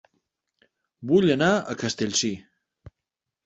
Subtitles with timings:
[1.11, 2.33] Vull anar a Castellcir